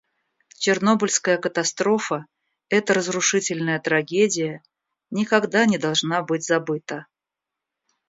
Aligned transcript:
Чернобыльская 0.57 1.37
катастрофа, 1.37 2.25
эта 2.69 2.95
разрушительная 2.95 3.79
трагедия, 3.79 4.63
никогда 5.11 5.67
не 5.67 5.77
должна 5.77 6.23
быть 6.23 6.43
забыта. 6.43 7.05